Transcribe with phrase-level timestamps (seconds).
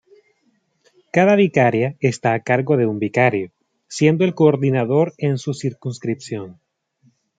[1.15, 3.51] Cada vicaria está a cargo de un vicario,
[3.97, 6.59] siendo el coordinador en su circunscripción.